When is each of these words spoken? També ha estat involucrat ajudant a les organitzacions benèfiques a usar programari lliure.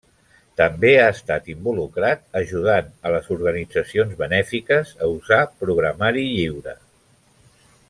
També 0.59 0.93
ha 1.01 1.09
estat 1.15 1.49
involucrat 1.53 2.23
ajudant 2.39 2.89
a 3.09 3.13
les 3.17 3.29
organitzacions 3.37 4.17
benèfiques 4.23 4.95
a 5.05 5.11
usar 5.19 5.41
programari 5.61 6.27
lliure. 6.39 6.79